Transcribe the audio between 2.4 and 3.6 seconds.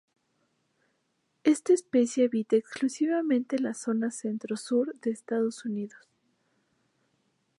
exclusivamente